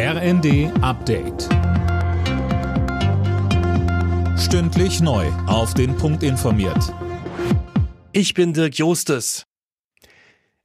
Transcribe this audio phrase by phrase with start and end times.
[0.00, 1.48] RND Update.
[4.38, 5.26] Stündlich neu.
[5.48, 6.94] Auf den Punkt informiert.
[8.12, 9.48] Ich bin Dirk Jostes.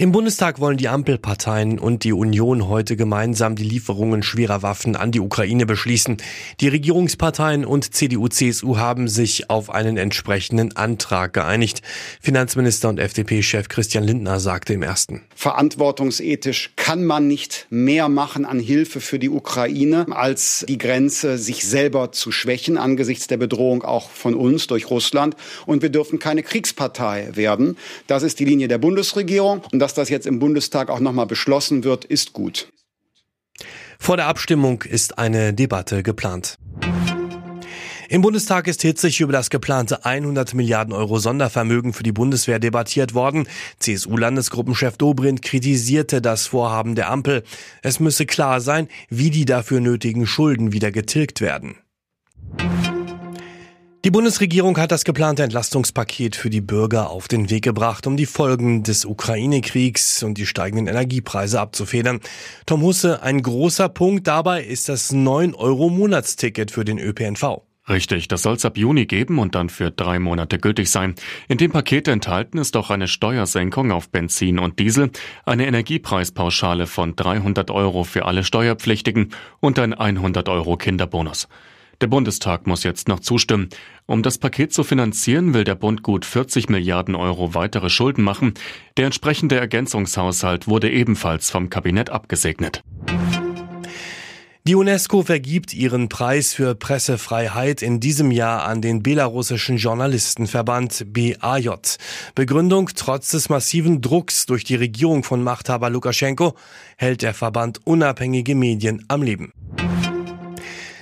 [0.00, 5.10] Im Bundestag wollen die Ampelparteien und die Union heute gemeinsam die Lieferungen schwerer Waffen an
[5.10, 6.18] die Ukraine beschließen.
[6.60, 11.82] Die Regierungsparteien und CDU-CSU haben sich auf einen entsprechenden Antrag geeinigt.
[12.20, 15.24] Finanzminister und FDP-Chef Christian Lindner sagte im ersten.
[15.34, 21.66] Verantwortungsethisch kann man nicht mehr machen an Hilfe für die Ukraine, als die Grenze sich
[21.66, 25.36] selber zu schwächen angesichts der Bedrohung auch von uns durch Russland.
[25.66, 27.76] Und wir dürfen keine Kriegspartei werden.
[28.06, 29.60] Das ist die Linie der Bundesregierung.
[29.70, 32.72] Und dass das jetzt im Bundestag auch nochmal beschlossen wird, ist gut.
[33.98, 36.56] Vor der Abstimmung ist eine Debatte geplant.
[38.10, 43.12] Im Bundestag ist hitzig über das geplante 100 Milliarden Euro Sondervermögen für die Bundeswehr debattiert
[43.12, 43.46] worden.
[43.80, 47.44] CSU-Landesgruppenchef Dobrindt kritisierte das Vorhaben der Ampel.
[47.82, 51.76] Es müsse klar sein, wie die dafür nötigen Schulden wieder getilgt werden.
[54.06, 58.24] Die Bundesregierung hat das geplante Entlastungspaket für die Bürger auf den Weg gebracht, um die
[58.24, 62.20] Folgen des Ukraine-Kriegs und die steigenden Energiepreise abzufedern.
[62.64, 67.67] Tom Husse, ein großer Punkt dabei ist das 9-Euro-Monatsticket für den ÖPNV.
[67.88, 71.14] Richtig, das soll es ab Juni geben und dann für drei Monate gültig sein.
[71.48, 75.10] In dem Paket enthalten ist auch eine Steuersenkung auf Benzin und Diesel,
[75.46, 81.48] eine Energiepreispauschale von 300 Euro für alle Steuerpflichtigen und ein 100 Euro Kinderbonus.
[82.00, 83.70] Der Bundestag muss jetzt noch zustimmen.
[84.06, 88.54] Um das Paket zu finanzieren, will der Bund gut 40 Milliarden Euro weitere Schulden machen.
[88.96, 92.82] Der entsprechende Ergänzungshaushalt wurde ebenfalls vom Kabinett abgesegnet.
[94.68, 101.70] Die UNESCO vergibt ihren Preis für Pressefreiheit in diesem Jahr an den belarussischen Journalistenverband BAJ.
[102.34, 106.54] Begründung, trotz des massiven Drucks durch die Regierung von Machthaber Lukaschenko
[106.98, 109.54] hält der Verband unabhängige Medien am Leben.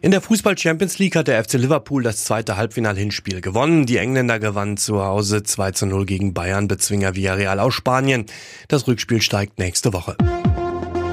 [0.00, 3.86] In der Fußball Champions League hat der FC Liverpool das zweite Halbfinal-Hinspiel gewonnen.
[3.86, 8.26] Die Engländer gewannen zu Hause 2 zu 0 gegen Bayern, Bezwinger Villarreal aus Spanien.
[8.66, 10.16] Das Rückspiel steigt nächste Woche.